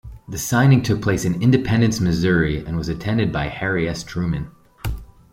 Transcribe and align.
The 0.27 0.39
signing 0.39 0.81
took 0.81 0.99
place 0.99 1.25
in 1.25 1.43
Independence, 1.43 1.99
Missouri 2.01 2.65
and 2.65 2.75
was 2.75 2.89
attended 2.89 3.31
by 3.31 3.49
Harry 3.49 3.87
S. 3.87 4.01
Truman. 4.03 4.49